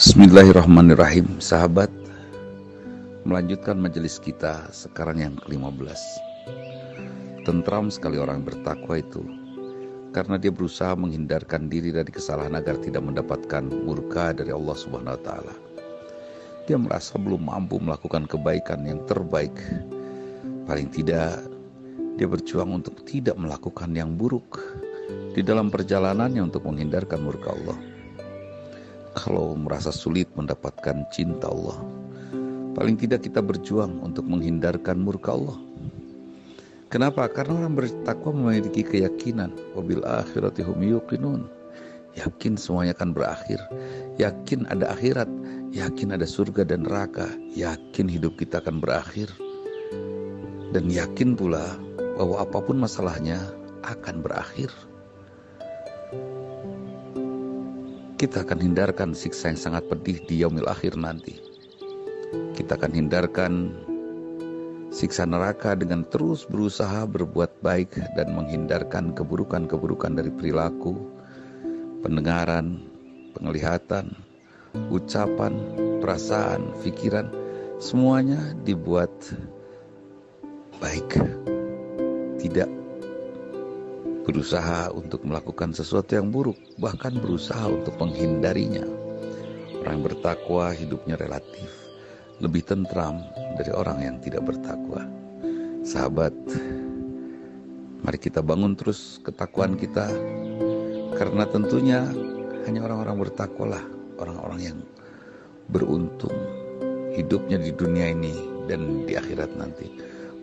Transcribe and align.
Bismillahirrahmanirrahim. 0.00 1.44
Sahabat 1.44 1.92
Melanjutkan 3.28 3.76
majelis 3.76 4.16
kita 4.16 4.72
sekarang 4.72 5.20
yang 5.20 5.36
ke-15 5.44 6.00
Tentram 7.44 7.92
sekali 7.92 8.16
orang 8.16 8.40
bertakwa 8.40 8.96
itu 8.96 9.20
Karena 10.16 10.40
dia 10.40 10.48
berusaha 10.48 10.96
menghindarkan 10.96 11.68
diri 11.68 11.92
dari 11.92 12.08
kesalahan 12.08 12.56
agar 12.56 12.80
tidak 12.80 13.04
mendapatkan 13.04 13.60
murka 13.60 14.32
dari 14.32 14.48
Allah 14.56 14.72
subhanahu 14.72 15.20
wa 15.20 15.20
ta'ala. 15.20 15.54
Dia 16.64 16.80
merasa 16.80 17.20
belum 17.20 17.52
mampu 17.52 17.76
melakukan 17.76 18.24
kebaikan 18.24 18.80
yang 18.88 19.04
terbaik. 19.04 19.52
Paling 20.64 20.88
tidak 20.96 21.44
dia 22.16 22.24
berjuang 22.24 22.72
untuk 22.72 23.04
tidak 23.04 23.36
melakukan 23.36 23.92
yang 23.92 24.16
buruk 24.16 24.64
Di 25.36 25.44
dalam 25.44 25.68
perjalanannya 25.68 26.40
untuk 26.40 26.64
menghindarkan 26.64 27.20
murka 27.20 27.52
Allah 27.52 27.99
kalau 29.14 29.58
merasa 29.58 29.90
sulit 29.90 30.30
mendapatkan 30.38 31.06
cinta 31.10 31.50
Allah. 31.50 31.78
Paling 32.74 32.94
tidak 32.94 33.26
kita 33.26 33.42
berjuang 33.42 33.98
untuk 34.00 34.24
menghindarkan 34.26 35.02
murka 35.02 35.34
Allah. 35.34 35.58
Kenapa? 36.90 37.30
Karena 37.30 37.66
orang 37.66 37.78
bertakwa 37.78 38.34
memiliki 38.34 38.82
keyakinan 38.82 39.54
wabil 39.78 40.02
akhirati 40.02 40.66
hum. 40.66 41.46
Yakin 42.18 42.58
semuanya 42.58 42.90
akan 42.98 43.14
berakhir. 43.14 43.62
Yakin 44.18 44.66
ada 44.66 44.90
akhirat, 44.90 45.30
yakin 45.70 46.18
ada 46.18 46.26
surga 46.26 46.66
dan 46.66 46.82
neraka, 46.82 47.30
yakin 47.54 48.10
hidup 48.10 48.34
kita 48.34 48.58
akan 48.58 48.82
berakhir. 48.82 49.30
Dan 50.74 50.90
yakin 50.90 51.38
pula 51.38 51.78
bahwa 52.18 52.42
apa 52.42 52.58
pun 52.58 52.82
masalahnya 52.82 53.38
akan 53.86 54.22
berakhir. 54.22 54.70
Kita 58.20 58.44
akan 58.44 58.60
hindarkan 58.60 59.16
siksa 59.16 59.48
yang 59.48 59.56
sangat 59.56 59.88
pedih 59.88 60.20
di 60.28 60.44
yaumil 60.44 60.68
akhir 60.68 60.92
nanti. 60.92 61.40
Kita 62.52 62.76
akan 62.76 62.92
hindarkan 62.92 63.52
siksa 64.92 65.24
neraka 65.24 65.72
dengan 65.72 66.04
terus 66.04 66.44
berusaha 66.44 67.08
berbuat 67.08 67.64
baik 67.64 67.96
dan 68.20 68.36
menghindarkan 68.36 69.16
keburukan-keburukan 69.16 70.20
dari 70.20 70.28
perilaku, 70.28 71.00
pendengaran, 72.04 72.84
penglihatan, 73.32 74.12
ucapan, 74.92 75.56
perasaan, 76.04 76.76
pikiran, 76.84 77.24
semuanya 77.80 78.52
dibuat 78.68 79.16
baik. 80.76 81.16
Tidak 82.36 82.79
berusaha 84.24 84.92
untuk 84.92 85.24
melakukan 85.24 85.72
sesuatu 85.72 86.16
yang 86.16 86.28
buruk, 86.28 86.56
bahkan 86.76 87.16
berusaha 87.16 87.66
untuk 87.68 87.96
menghindarinya. 87.96 88.84
Orang 89.80 90.04
bertakwa 90.04 90.76
hidupnya 90.76 91.16
relatif 91.16 91.68
lebih 92.40 92.64
tentram 92.64 93.20
dari 93.56 93.72
orang 93.72 94.00
yang 94.00 94.16
tidak 94.20 94.44
bertakwa. 94.44 95.04
Sahabat, 95.84 96.32
mari 98.04 98.18
kita 98.20 98.44
bangun 98.44 98.76
terus 98.76 99.20
ketakwaan 99.24 99.76
kita 99.76 100.08
karena 101.16 101.44
tentunya 101.48 102.04
hanya 102.68 102.84
orang-orang 102.84 103.24
bertakwalah 103.24 103.84
orang-orang 104.20 104.60
yang 104.60 104.78
beruntung 105.72 106.36
hidupnya 107.16 107.56
di 107.56 107.72
dunia 107.72 108.12
ini 108.12 108.36
dan 108.68 109.04
di 109.08 109.16
akhirat 109.16 109.56
nanti. 109.56 109.88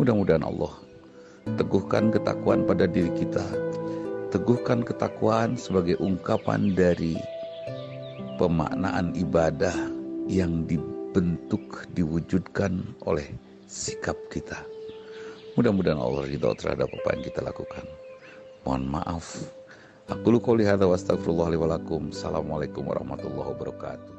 Mudah-mudahan 0.00 0.44
Allah 0.46 0.87
teguhkan 1.56 2.12
ketakwaan 2.12 2.68
pada 2.68 2.84
diri 2.84 3.08
kita, 3.16 3.46
teguhkan 4.34 4.84
ketakwaan 4.84 5.56
sebagai 5.56 5.96
ungkapan 6.02 6.76
dari 6.76 7.16
pemaknaan 8.36 9.16
ibadah 9.16 9.74
yang 10.28 10.68
dibentuk, 10.68 11.88
diwujudkan 11.96 12.84
oleh 13.08 13.24
sikap 13.64 14.16
kita. 14.28 14.60
Mudah-mudahan 15.56 15.98
Allah 15.98 16.28
ridho 16.28 16.52
terhadap 16.54 16.92
apa 16.92 17.08
yang 17.16 17.22
kita 17.24 17.40
lakukan. 17.42 17.84
Mohon 18.62 19.00
maaf. 19.00 19.26
Aku 20.08 20.32
lu 20.32 20.40
qouli 20.40 20.64
hadza 20.64 20.88
wa 20.88 20.96
astagfirullah 20.96 21.52
Assalamualaikum 21.52 22.86
warahmatullahi 22.86 23.48
wabarakatuh. 23.52 24.17